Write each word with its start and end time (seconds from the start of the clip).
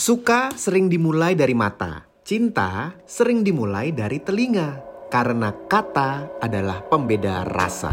Suka 0.00 0.48
sering 0.56 0.88
dimulai 0.88 1.36
dari 1.36 1.52
mata, 1.52 2.08
cinta 2.24 2.96
sering 3.04 3.44
dimulai 3.44 3.92
dari 3.92 4.16
telinga, 4.16 4.80
karena 5.12 5.52
kata 5.68 6.40
adalah 6.40 6.80
pembeda 6.88 7.44
rasa. 7.44 7.92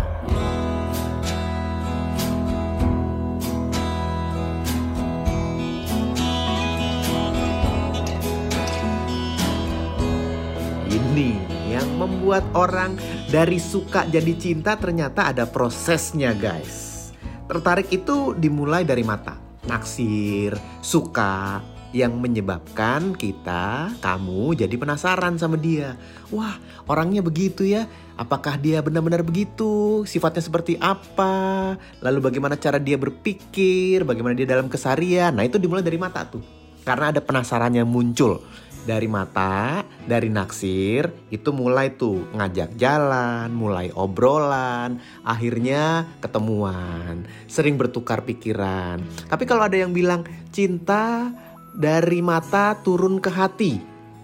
Ini 10.88 11.30
yang 11.76 11.92
membuat 12.00 12.48
orang 12.56 12.96
dari 13.28 13.60
suka 13.60 14.08
jadi 14.08 14.32
cinta 14.40 14.80
ternyata 14.80 15.36
ada 15.36 15.44
prosesnya 15.44 16.32
guys. 16.32 17.12
Tertarik 17.52 17.92
itu 17.92 18.32
dimulai 18.32 18.88
dari 18.88 19.04
mata, 19.04 19.36
naksir, 19.68 20.56
suka, 20.80 21.76
yang 21.98 22.22
menyebabkan 22.22 23.18
kita, 23.18 23.90
kamu 23.98 24.54
jadi 24.54 24.76
penasaran 24.78 25.42
sama 25.42 25.58
dia. 25.58 25.98
Wah, 26.30 26.62
orangnya 26.86 27.26
begitu 27.26 27.66
ya. 27.66 27.90
Apakah 28.14 28.62
dia 28.62 28.86
benar-benar 28.86 29.26
begitu? 29.26 30.06
Sifatnya 30.06 30.46
seperti 30.46 30.78
apa? 30.78 31.74
Lalu 32.06 32.20
bagaimana 32.22 32.54
cara 32.54 32.78
dia 32.78 33.02
berpikir? 33.02 34.06
Bagaimana 34.06 34.38
dia 34.38 34.46
dalam 34.46 34.70
keseharian? 34.70 35.34
Nah, 35.34 35.46
itu 35.46 35.58
dimulai 35.58 35.82
dari 35.82 35.98
mata 35.98 36.22
tuh. 36.30 36.46
Karena 36.86 37.10
ada 37.10 37.22
penasaran 37.22 37.74
yang 37.74 37.90
muncul 37.90 38.46
dari 38.88 39.12
mata, 39.12 39.84
dari 40.08 40.32
naksir, 40.32 41.12
itu 41.28 41.50
mulai 41.52 42.00
tuh 42.00 42.24
ngajak 42.32 42.80
jalan, 42.80 43.52
mulai 43.52 43.92
obrolan, 43.92 45.04
akhirnya 45.28 46.08
ketemuan, 46.24 47.28
sering 47.52 47.76
bertukar 47.76 48.24
pikiran. 48.24 49.04
Tapi 49.28 49.44
kalau 49.44 49.68
ada 49.68 49.76
yang 49.76 49.92
bilang 49.92 50.24
cinta 50.56 51.36
dari 51.78 52.26
mata 52.26 52.74
turun 52.82 53.22
ke 53.22 53.30
hati. 53.30 53.74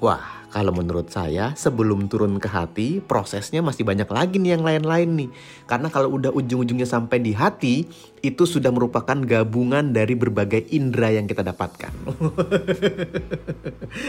Wah, 0.02 0.43
kalau 0.53 0.70
menurut 0.70 1.09
saya 1.09 1.57
sebelum 1.57 2.05
turun 2.05 2.37
ke 2.37 2.46
hati 2.46 3.01
prosesnya 3.01 3.65
masih 3.65 3.82
banyak 3.82 4.05
lagi 4.05 4.37
nih 4.37 4.54
yang 4.54 4.62
lain-lain 4.62 5.10
nih. 5.26 5.29
Karena 5.65 5.90
kalau 5.90 6.13
udah 6.13 6.29
ujung-ujungnya 6.29 6.85
sampai 6.85 7.18
di 7.26 7.34
hati 7.34 7.90
itu 8.21 8.45
sudah 8.45 8.70
merupakan 8.70 9.18
gabungan 9.18 9.90
dari 9.98 10.13
berbagai 10.13 10.70
indera 10.70 11.10
yang 11.10 11.26
kita 11.26 11.41
dapatkan. 11.41 11.91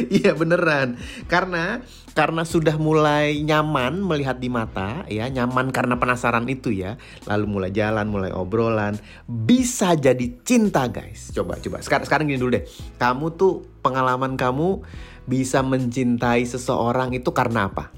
Iya 0.09 0.33
beneran. 0.33 0.97
Karena 1.29 1.85
karena 2.17 2.43
sudah 2.49 2.81
mulai 2.81 3.45
nyaman 3.45 4.01
melihat 4.01 4.41
di 4.41 4.49
mata 4.49 5.05
ya, 5.13 5.29
nyaman 5.29 5.69
karena 5.77 6.01
penasaran 6.01 6.49
itu 6.49 6.73
ya. 6.73 6.97
Lalu 7.29 7.45
mulai 7.45 7.71
jalan, 7.73 8.09
mulai 8.09 8.33
obrolan, 8.33 8.97
bisa 9.29 9.93
jadi 9.93 10.41
cinta 10.41 10.89
guys. 10.89 11.37
Coba 11.37 11.61
coba. 11.61 11.85
Sekarang 11.85 12.05
sekarang 12.09 12.25
gini 12.33 12.41
dulu 12.41 12.57
deh. 12.57 12.65
Kamu 12.97 13.37
tuh 13.37 13.75
pengalaman 13.85 14.41
kamu 14.41 14.81
bisa 15.25 15.65
mencintai 15.65 16.45
seseorang 16.45 17.17
itu 17.17 17.33
karena 17.33 17.69
apa? 17.69 17.89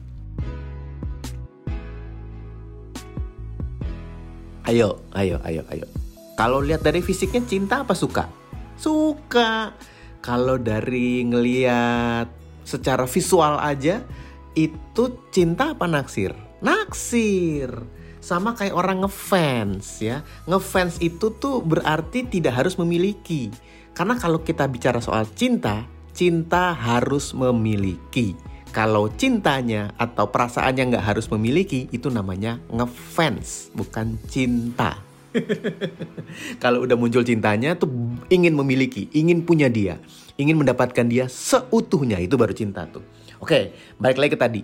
Ayo, 4.66 4.98
ayo, 5.14 5.38
ayo, 5.47 5.62
ayo. 5.70 5.86
Kalau 6.34 6.58
lihat 6.58 6.82
dari 6.82 6.98
fisiknya 6.98 7.47
cinta 7.47 7.86
apa 7.86 7.94
suka? 7.94 8.27
Suka. 8.74 9.70
Kalau 10.19 10.58
dari 10.58 11.22
ngeliat 11.22 12.27
secara 12.66 13.06
visual 13.06 13.62
aja 13.62 14.02
itu 14.58 15.22
cinta 15.30 15.78
apa 15.78 15.86
naksir? 15.86 16.34
Naksir. 16.66 17.70
Sama 18.19 18.58
kayak 18.58 18.74
orang 18.74 19.06
ngefans 19.06 20.02
ya. 20.02 20.27
Ngefans 20.50 20.98
itu 20.98 21.30
tuh 21.38 21.62
berarti 21.62 22.27
tidak 22.27 22.58
harus 22.58 22.74
memiliki. 22.74 23.54
Karena 23.94 24.19
kalau 24.19 24.42
kita 24.42 24.66
bicara 24.66 24.98
soal 24.98 25.30
cinta, 25.30 25.86
cinta 26.17 26.72
harus 26.72 27.36
memiliki. 27.36 28.33
Kalau 28.72 29.12
cintanya 29.12 29.92
atau 30.00 30.33
perasaannya 30.33 30.97
nggak 30.97 31.05
harus 31.12 31.28
memiliki, 31.28 31.92
itu 31.92 32.09
namanya 32.09 32.56
ngefans, 32.72 33.69
bukan 33.77 34.16
cinta. 34.25 34.97
Kalau 36.62 36.88
udah 36.88 36.97
muncul 36.97 37.21
cintanya 37.21 37.77
tuh 37.77 37.93
ingin 38.32 38.56
memiliki, 38.56 39.12
ingin 39.12 39.44
punya 39.44 39.69
dia, 39.69 40.00
ingin 40.41 40.56
mendapatkan 40.56 41.04
dia 41.04 41.28
seutuhnya, 41.28 42.16
itu 42.16 42.41
baru 42.41 42.56
cinta 42.56 42.88
tuh. 42.88 43.04
Oke, 43.37 43.77
balik 44.00 44.16
lagi 44.16 44.33
ke 44.33 44.41
tadi. 44.41 44.60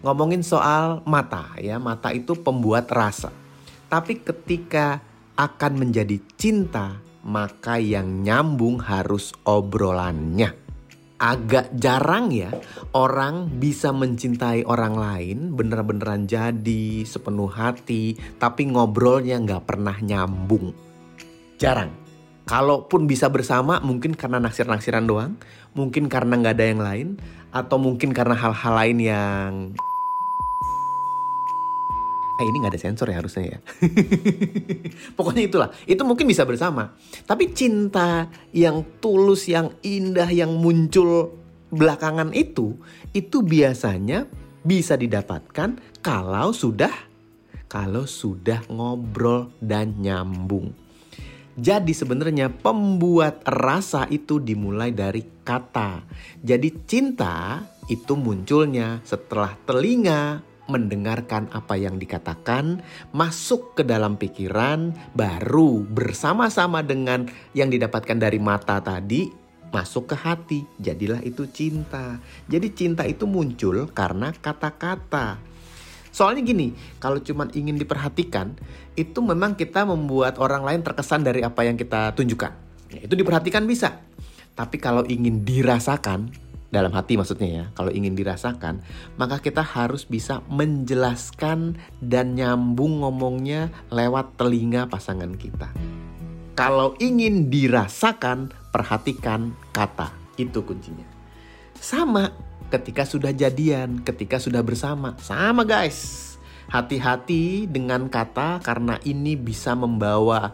Ngomongin 0.00 0.40
soal 0.40 1.04
mata 1.04 1.52
ya, 1.60 1.76
mata 1.76 2.12
itu 2.16 2.32
pembuat 2.40 2.88
rasa. 2.88 3.28
Tapi 3.92 4.24
ketika 4.24 5.04
akan 5.36 5.72
menjadi 5.76 6.16
cinta, 6.40 7.00
maka 7.20 7.76
yang 7.76 8.24
nyambung 8.24 8.80
harus 8.80 9.36
obrolannya 9.44 10.65
agak 11.16 11.72
jarang 11.72 12.28
ya 12.28 12.52
orang 12.92 13.48
bisa 13.56 13.88
mencintai 13.88 14.68
orang 14.68 14.94
lain 14.96 15.38
bener-beneran 15.56 16.28
jadi 16.28 17.04
sepenuh 17.08 17.48
hati 17.48 18.20
tapi 18.36 18.68
ngobrolnya 18.68 19.40
nggak 19.40 19.64
pernah 19.64 19.96
nyambung. 19.96 20.76
Jarang. 21.56 21.92
Kalaupun 22.46 23.10
bisa 23.10 23.26
bersama 23.26 23.82
mungkin 23.82 24.14
karena 24.14 24.38
naksir-naksiran 24.38 25.02
doang 25.08 25.34
mungkin 25.74 26.06
karena 26.06 26.38
nggak 26.38 26.54
ada 26.54 26.66
yang 26.68 26.82
lain 26.84 27.08
atau 27.50 27.76
mungkin 27.80 28.14
karena 28.14 28.38
hal-hal 28.38 28.74
lain 28.76 28.98
yang 29.02 29.50
eh 32.36 32.44
ini 32.44 32.56
nggak 32.60 32.72
ada 32.76 32.82
sensor 32.82 33.08
ya 33.08 33.16
harusnya 33.20 33.56
ya. 33.56 33.58
Pokoknya 35.16 35.42
itulah, 35.48 35.68
itu 35.88 36.02
mungkin 36.04 36.28
bisa 36.28 36.44
bersama. 36.44 36.92
Tapi 37.24 37.56
cinta 37.56 38.28
yang 38.52 38.84
tulus, 39.00 39.48
yang 39.48 39.72
indah, 39.80 40.28
yang 40.28 40.52
muncul 40.60 41.32
belakangan 41.72 42.36
itu, 42.36 42.76
itu 43.16 43.40
biasanya 43.40 44.28
bisa 44.60 45.00
didapatkan 45.00 45.80
kalau 46.04 46.52
sudah 46.52 46.92
kalau 47.66 48.06
sudah 48.06 48.62
ngobrol 48.70 49.50
dan 49.58 49.98
nyambung. 49.98 50.72
Jadi 51.56 51.96
sebenarnya 51.96 52.52
pembuat 52.52 53.40
rasa 53.48 54.04
itu 54.12 54.36
dimulai 54.44 54.92
dari 54.92 55.24
kata. 55.40 56.04
Jadi 56.44 56.68
cinta 56.84 57.64
itu 57.88 58.12
munculnya 58.12 59.00
setelah 59.08 59.56
telinga 59.64 60.44
mendengarkan 60.66 61.50
apa 61.54 61.78
yang 61.78 61.98
dikatakan, 61.98 62.82
masuk 63.14 63.78
ke 63.78 63.82
dalam 63.86 64.18
pikiran, 64.18 64.94
baru 65.14 65.82
bersama-sama 65.86 66.82
dengan 66.82 67.26
yang 67.54 67.70
didapatkan 67.70 68.18
dari 68.18 68.38
mata 68.42 68.82
tadi, 68.82 69.30
masuk 69.70 70.14
ke 70.14 70.16
hati. 70.18 70.60
Jadilah 70.78 71.22
itu 71.22 71.46
cinta. 71.50 72.18
Jadi 72.46 72.74
cinta 72.74 73.02
itu 73.06 73.24
muncul 73.24 73.90
karena 73.90 74.34
kata-kata. 74.34 75.38
Soalnya 76.16 76.48
gini, 76.48 76.72
kalau 76.96 77.20
cuma 77.20 77.44
ingin 77.52 77.76
diperhatikan, 77.76 78.56
itu 78.96 79.20
memang 79.20 79.52
kita 79.52 79.84
membuat 79.84 80.40
orang 80.40 80.64
lain 80.64 80.80
terkesan 80.80 81.20
dari 81.20 81.44
apa 81.44 81.60
yang 81.68 81.76
kita 81.76 82.16
tunjukkan. 82.16 82.52
Ya, 82.88 83.00
itu 83.04 83.12
diperhatikan 83.12 83.68
bisa. 83.68 84.00
Tapi 84.56 84.80
kalau 84.80 85.04
ingin 85.04 85.44
dirasakan, 85.44 86.32
dalam 86.66 86.90
hati 86.90 87.14
maksudnya 87.14 87.48
ya, 87.48 87.64
kalau 87.78 87.94
ingin 87.94 88.18
dirasakan, 88.18 88.82
maka 89.14 89.38
kita 89.38 89.62
harus 89.62 90.02
bisa 90.02 90.42
menjelaskan 90.50 91.78
dan 92.02 92.34
nyambung 92.34 93.06
ngomongnya 93.06 93.70
lewat 93.94 94.34
telinga 94.34 94.90
pasangan 94.90 95.30
kita. 95.38 95.70
Kalau 96.56 96.96
ingin 96.98 97.52
dirasakan, 97.52 98.50
perhatikan 98.72 99.52
kata. 99.70 100.10
Itu 100.40 100.64
kuncinya. 100.64 101.04
Sama 101.76 102.32
ketika 102.72 103.04
sudah 103.04 103.30
jadian, 103.30 104.00
ketika 104.02 104.40
sudah 104.40 104.64
bersama. 104.64 105.14
Sama 105.20 105.62
guys. 105.68 106.24
Hati-hati 106.66 107.70
dengan 107.70 108.10
kata 108.10 108.58
karena 108.58 108.98
ini 109.06 109.38
bisa 109.38 109.78
membawa 109.78 110.50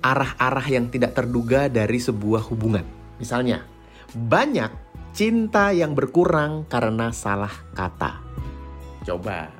arah-arah 0.00 0.64
yang 0.70 0.88
tidak 0.88 1.18
terduga 1.18 1.68
dari 1.68 2.00
sebuah 2.00 2.48
hubungan. 2.48 2.86
Misalnya, 3.20 3.66
banyak 4.14 4.87
cinta 5.18 5.74
yang 5.74 5.98
berkurang 5.98 6.62
karena 6.70 7.10
salah 7.10 7.50
kata. 7.74 8.22
Coba, 9.02 9.50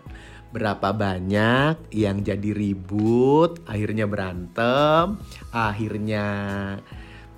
berapa 0.55 0.95
banyak 0.95 1.91
yang 1.91 2.23
jadi 2.23 2.55
ribut, 2.55 3.59
akhirnya 3.67 4.07
berantem, 4.07 5.19
akhirnya 5.51 6.27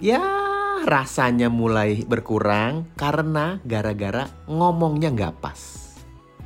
ya 0.04 0.20
rasanya 0.84 1.48
mulai 1.48 2.04
berkurang 2.04 2.92
karena 2.92 3.56
gara-gara 3.64 4.28
ngomongnya 4.44 5.16
nggak 5.16 5.40
pas. 5.40 5.96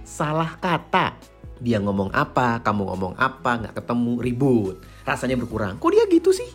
Salah 0.06 0.55
kata. 0.62 1.19
Dia 1.59 1.82
ngomong 1.82 2.15
apa, 2.15 2.62
kamu 2.62 2.87
ngomong 2.87 3.15
apa, 3.19 3.67
nggak 3.67 3.82
ketemu, 3.82 4.23
ribut. 4.23 4.79
Rasanya 5.03 5.35
berkurang. 5.35 5.82
Kok 5.82 5.91
dia 5.91 6.06
gitu 6.06 6.31
sih? 6.31 6.55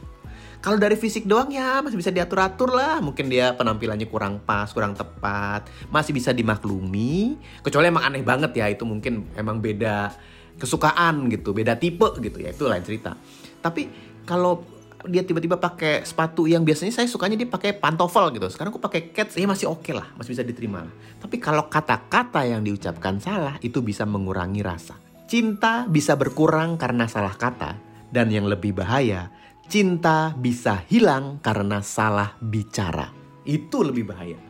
Kalau 0.60 0.76
dari 0.76 1.00
fisik 1.00 1.24
doang 1.24 1.48
ya 1.56 1.80
masih 1.80 1.96
bisa 1.96 2.12
diatur-atur 2.12 2.76
lah. 2.76 3.00
Mungkin 3.00 3.32
dia 3.32 3.56
penampilannya 3.56 4.12
kurang 4.12 4.44
pas, 4.44 4.68
kurang 4.76 4.92
tepat, 4.92 5.72
masih 5.88 6.12
bisa 6.12 6.36
dimaklumi. 6.36 7.40
Kecuali 7.64 7.88
emang 7.88 8.04
aneh 8.12 8.24
banget 8.28 8.52
ya 8.60 8.68
itu 8.68 8.84
mungkin 8.84 9.32
emang 9.40 9.64
beda 9.64 10.12
kesukaan 10.60 11.32
gitu, 11.32 11.56
beda 11.56 11.80
tipe 11.80 12.12
gitu 12.20 12.44
ya 12.44 12.52
itu 12.52 12.68
lain 12.68 12.84
cerita. 12.84 13.16
Tapi 13.64 13.88
kalau 14.28 14.60
dia 15.08 15.24
tiba-tiba 15.24 15.56
pakai 15.56 16.04
sepatu 16.04 16.44
yang 16.44 16.68
biasanya 16.68 16.92
saya 16.92 17.08
sukanya 17.08 17.40
dia 17.40 17.48
pakai 17.48 17.80
pantofel 17.80 18.36
gitu. 18.36 18.52
Sekarang 18.52 18.76
aku 18.76 18.84
pakai 18.84 19.16
kets, 19.16 19.40
ya 19.40 19.48
masih 19.48 19.72
oke 19.72 19.88
okay 19.88 19.94
lah, 19.96 20.12
masih 20.20 20.36
bisa 20.36 20.44
diterima 20.44 20.84
lah. 20.84 20.92
Tapi 21.24 21.40
kalau 21.40 21.72
kata-kata 21.72 22.44
yang 22.44 22.68
diucapkan 22.68 23.16
salah 23.24 23.56
itu 23.64 23.80
bisa 23.80 24.04
mengurangi 24.04 24.60
rasa. 24.60 25.00
Cinta 25.24 25.88
bisa 25.88 26.20
berkurang 26.20 26.76
karena 26.76 27.08
salah 27.08 27.32
kata 27.32 27.80
dan 28.12 28.28
yang 28.28 28.50
lebih 28.50 28.76
bahaya, 28.76 29.32
cinta 29.70 30.34
bisa 30.34 30.84
hilang 30.90 31.38
karena 31.40 31.80
salah 31.86 32.36
bicara. 32.42 33.14
Itu 33.46 33.86
lebih 33.86 34.10
bahaya. 34.10 34.42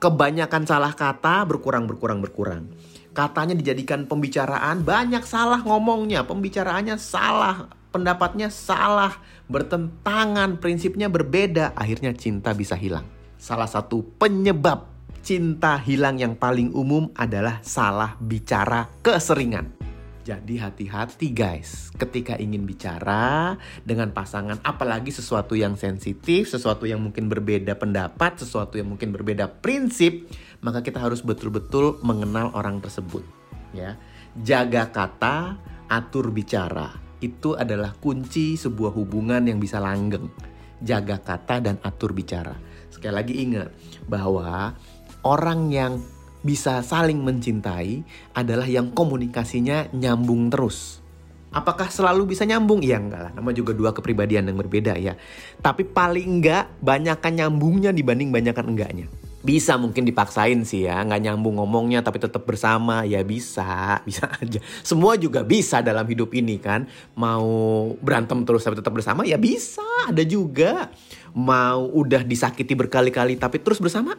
Kebanyakan 0.00 0.64
salah 0.64 0.92
kata 0.96 1.44
berkurang 1.44 1.84
berkurang 1.84 2.24
berkurang 2.24 2.72
katanya 3.16 3.56
dijadikan 3.56 4.04
pembicaraan, 4.04 4.84
banyak 4.84 5.24
salah 5.24 5.64
ngomongnya, 5.64 6.28
pembicaraannya 6.28 7.00
salah, 7.00 7.72
pendapatnya 7.88 8.52
salah, 8.52 9.16
bertentangan, 9.48 10.60
prinsipnya 10.60 11.08
berbeda, 11.08 11.72
akhirnya 11.72 12.12
cinta 12.12 12.52
bisa 12.52 12.76
hilang. 12.76 13.08
Salah 13.40 13.64
satu 13.64 14.04
penyebab 14.20 14.84
cinta 15.24 15.80
hilang 15.80 16.20
yang 16.20 16.36
paling 16.36 16.76
umum 16.76 17.08
adalah 17.16 17.64
salah 17.64 18.20
bicara 18.20 18.92
keseringan. 19.00 19.75
Jadi 20.26 20.58
hati-hati 20.58 21.30
guys, 21.30 21.94
ketika 21.94 22.34
ingin 22.34 22.66
bicara 22.66 23.54
dengan 23.86 24.10
pasangan, 24.10 24.58
apalagi 24.66 25.14
sesuatu 25.14 25.54
yang 25.54 25.78
sensitif, 25.78 26.50
sesuatu 26.50 26.82
yang 26.82 26.98
mungkin 26.98 27.30
berbeda 27.30 27.78
pendapat, 27.78 28.42
sesuatu 28.42 28.74
yang 28.74 28.90
mungkin 28.90 29.14
berbeda 29.14 29.46
prinsip, 29.62 30.26
maka 30.66 30.82
kita 30.82 30.98
harus 30.98 31.22
betul-betul 31.22 32.02
mengenal 32.02 32.50
orang 32.58 32.82
tersebut. 32.82 33.22
Ya, 33.70 34.02
jaga 34.42 34.90
kata, 34.90 35.62
atur 35.86 36.34
bicara. 36.34 36.90
Itu 37.22 37.54
adalah 37.54 37.94
kunci 37.94 38.58
sebuah 38.58 38.98
hubungan 38.98 39.46
yang 39.46 39.62
bisa 39.62 39.78
langgeng. 39.78 40.26
Jaga 40.82 41.22
kata 41.22 41.62
dan 41.62 41.78
atur 41.86 42.10
bicara. 42.10 42.58
Sekali 42.90 43.14
lagi 43.14 43.34
ingat 43.46 43.70
bahwa 44.10 44.74
orang 45.22 45.70
yang 45.70 46.02
bisa 46.46 46.78
saling 46.86 47.18
mencintai 47.18 48.06
adalah 48.38 48.70
yang 48.70 48.94
komunikasinya 48.94 49.90
nyambung 49.90 50.46
terus. 50.46 51.02
Apakah 51.50 51.90
selalu 51.90 52.36
bisa 52.36 52.46
nyambung? 52.46 52.84
Ya 52.86 53.02
enggak 53.02 53.22
lah, 53.26 53.32
nama 53.34 53.50
juga 53.50 53.74
dua 53.74 53.90
kepribadian 53.90 54.46
yang 54.46 54.60
berbeda 54.60 54.94
ya. 54.94 55.18
Tapi 55.58 55.82
paling 55.82 56.38
enggak 56.38 56.70
banyakkan 56.78 57.32
nyambungnya 57.34 57.90
dibanding 57.90 58.30
banyakkan 58.30 58.70
enggaknya. 58.70 59.10
Bisa 59.46 59.78
mungkin 59.78 60.02
dipaksain 60.02 60.66
sih 60.66 60.90
ya, 60.90 61.00
nggak 61.06 61.22
nyambung 61.22 61.62
ngomongnya 61.62 62.02
tapi 62.02 62.18
tetap 62.18 62.42
bersama, 62.42 63.06
ya 63.06 63.22
bisa, 63.22 64.02
bisa 64.06 64.26
aja. 64.26 64.58
Semua 64.82 65.14
juga 65.14 65.46
bisa 65.46 65.80
dalam 65.80 66.02
hidup 66.02 66.34
ini 66.34 66.58
kan. 66.58 66.84
Mau 67.14 67.94
berantem 68.02 68.42
terus 68.42 68.66
tapi 68.66 68.76
tetap 68.76 68.90
bersama, 68.90 69.22
ya 69.22 69.38
bisa, 69.38 69.86
ada 70.04 70.26
juga. 70.26 70.90
Mau 71.30 71.88
udah 71.94 72.26
disakiti 72.26 72.74
berkali-kali 72.74 73.38
tapi 73.38 73.62
terus 73.62 73.78
bersama, 73.78 74.18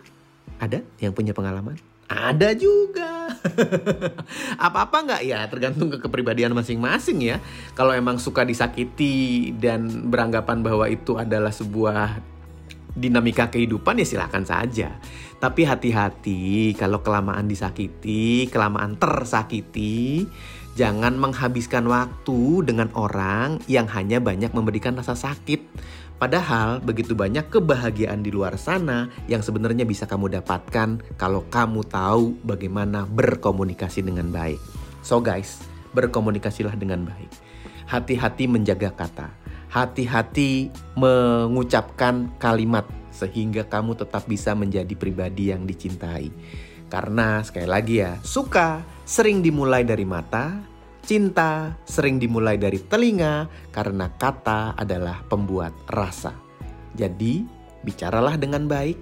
ada 0.58 0.82
yang 0.98 1.12
punya 1.14 1.36
pengalaman? 1.36 1.78
Ada 2.08 2.56
juga. 2.56 3.28
Apa-apa 4.66 4.98
nggak 5.04 5.22
ya 5.28 5.44
tergantung 5.52 5.92
ke 5.92 6.00
kepribadian 6.00 6.56
masing-masing 6.56 7.20
ya. 7.20 7.38
Kalau 7.76 7.92
emang 7.92 8.16
suka 8.16 8.48
disakiti 8.48 9.52
dan 9.60 10.08
beranggapan 10.08 10.64
bahwa 10.64 10.88
itu 10.88 11.20
adalah 11.20 11.52
sebuah 11.52 12.24
dinamika 12.98 13.52
kehidupan 13.52 14.00
ya 14.00 14.08
silahkan 14.08 14.48
saja. 14.48 14.98
Tapi 15.38 15.68
hati-hati 15.68 16.74
kalau 16.80 17.04
kelamaan 17.04 17.46
disakiti, 17.46 18.50
kelamaan 18.50 18.98
tersakiti, 18.98 20.26
jangan 20.74 21.20
menghabiskan 21.20 21.86
waktu 21.86 22.66
dengan 22.66 22.90
orang 22.98 23.62
yang 23.70 23.86
hanya 23.92 24.18
banyak 24.18 24.50
memberikan 24.56 24.98
rasa 24.98 25.14
sakit 25.14 25.62
Padahal 26.18 26.82
begitu 26.82 27.14
banyak 27.14 27.46
kebahagiaan 27.54 28.26
di 28.26 28.34
luar 28.34 28.58
sana 28.58 29.06
yang 29.30 29.46
sebenarnya 29.46 29.86
bisa 29.86 30.10
kamu 30.10 30.42
dapatkan 30.42 30.98
kalau 31.14 31.46
kamu 31.54 31.86
tahu 31.86 32.34
bagaimana 32.42 33.06
berkomunikasi 33.06 34.02
dengan 34.02 34.34
baik. 34.34 34.58
So 35.06 35.22
guys, 35.22 35.62
berkomunikasilah 35.94 36.74
dengan 36.74 37.06
baik. 37.06 37.30
Hati-hati 37.86 38.50
menjaga 38.50 38.98
kata. 38.98 39.30
Hati-hati 39.70 40.74
mengucapkan 40.98 42.34
kalimat 42.42 42.90
sehingga 43.14 43.70
kamu 43.70 43.98
tetap 44.02 44.26
bisa 44.26 44.58
menjadi 44.58 44.94
pribadi 44.98 45.54
yang 45.54 45.70
dicintai. 45.70 46.34
Karena 46.90 47.46
sekali 47.46 47.68
lagi 47.70 48.02
ya, 48.02 48.18
suka 48.26 48.82
sering 49.06 49.46
dimulai 49.46 49.84
dari 49.86 50.08
mata, 50.08 50.66
Cinta 51.08 51.72
sering 51.88 52.20
dimulai 52.20 52.60
dari 52.60 52.84
telinga 52.84 53.48
karena 53.72 54.12
kata 54.12 54.76
adalah 54.76 55.24
pembuat 55.24 55.72
rasa. 55.88 56.36
Jadi, 57.00 57.48
bicaralah 57.80 58.36
dengan 58.36 58.68
baik, 58.68 59.00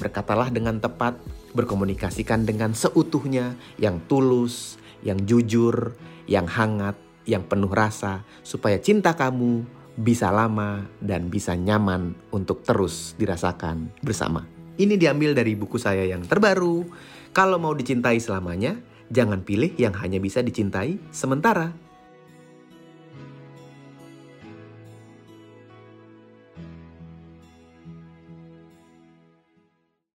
berkatalah 0.00 0.48
dengan 0.48 0.80
tepat, 0.80 1.20
berkomunikasikan 1.52 2.48
dengan 2.48 2.72
seutuhnya, 2.72 3.60
yang 3.76 4.00
tulus, 4.08 4.80
yang 5.04 5.20
jujur, 5.28 5.92
yang 6.24 6.48
hangat, 6.48 6.96
yang 7.28 7.44
penuh 7.44 7.68
rasa, 7.68 8.24
supaya 8.40 8.80
cinta 8.80 9.12
kamu 9.12 9.68
bisa 10.00 10.32
lama 10.32 10.88
dan 11.04 11.28
bisa 11.28 11.52
nyaman 11.52 12.16
untuk 12.32 12.64
terus 12.64 13.12
dirasakan 13.20 13.92
bersama. 14.00 14.48
Ini 14.80 14.96
diambil 14.96 15.36
dari 15.36 15.52
buku 15.52 15.76
saya 15.76 16.08
yang 16.08 16.24
terbaru. 16.24 16.88
Kalau 17.36 17.60
mau 17.60 17.76
dicintai 17.76 18.16
selamanya, 18.16 18.93
Jangan 19.14 19.46
pilih 19.46 19.78
yang 19.78 19.94
hanya 20.02 20.18
bisa 20.18 20.42
dicintai 20.42 20.98
sementara. 21.14 21.83